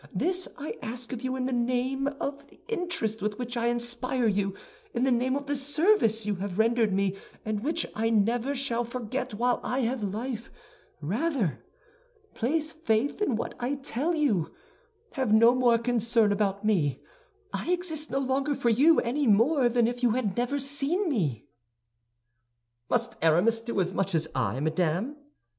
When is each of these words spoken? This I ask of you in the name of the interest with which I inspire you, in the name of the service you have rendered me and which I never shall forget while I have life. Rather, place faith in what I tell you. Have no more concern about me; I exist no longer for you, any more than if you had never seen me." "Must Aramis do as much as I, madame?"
This 0.15 0.47
I 0.57 0.79
ask 0.81 1.13
of 1.13 1.21
you 1.21 1.35
in 1.35 1.45
the 1.45 1.53
name 1.53 2.07
of 2.19 2.47
the 2.47 2.59
interest 2.67 3.21
with 3.21 3.37
which 3.37 3.55
I 3.55 3.67
inspire 3.67 4.25
you, 4.25 4.55
in 4.95 5.03
the 5.03 5.11
name 5.11 5.35
of 5.35 5.45
the 5.45 5.55
service 5.55 6.25
you 6.25 6.33
have 6.37 6.57
rendered 6.57 6.91
me 6.91 7.15
and 7.45 7.59
which 7.61 7.85
I 7.93 8.09
never 8.09 8.55
shall 8.55 8.83
forget 8.83 9.35
while 9.35 9.59
I 9.63 9.81
have 9.81 10.01
life. 10.01 10.49
Rather, 11.01 11.63
place 12.33 12.71
faith 12.71 13.21
in 13.21 13.35
what 13.35 13.53
I 13.59 13.75
tell 13.75 14.15
you. 14.15 14.49
Have 15.11 15.31
no 15.33 15.53
more 15.53 15.77
concern 15.77 16.31
about 16.31 16.65
me; 16.65 16.99
I 17.53 17.69
exist 17.71 18.09
no 18.09 18.17
longer 18.17 18.55
for 18.55 18.69
you, 18.69 18.99
any 19.01 19.27
more 19.27 19.69
than 19.69 19.87
if 19.87 20.01
you 20.01 20.13
had 20.13 20.35
never 20.35 20.57
seen 20.57 21.09
me." 21.09 21.45
"Must 22.89 23.13
Aramis 23.21 23.61
do 23.61 23.79
as 23.79 23.93
much 23.93 24.15
as 24.15 24.27
I, 24.33 24.59
madame?" 24.61 25.15